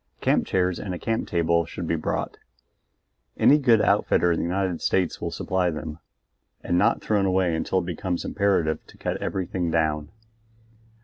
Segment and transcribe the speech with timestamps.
[0.19, 2.39] Camp chairs and a camp table should be brought
[3.37, 5.99] any good outfitter in the United States will supply them
[6.63, 10.09] and not thrown away until it becomes imperative to cut everything down.